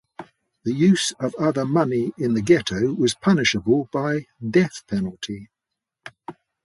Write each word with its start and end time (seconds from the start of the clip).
The 0.63 0.73
use 0.73 1.13
of 1.19 1.35
other 1.35 1.63
money 1.63 2.11
in 2.17 2.33
the 2.33 2.41
Ghetto 2.41 2.91
was 2.93 3.13
punishable 3.13 3.87
by 3.93 4.25
death 4.49 4.83
penalty. 4.87 5.51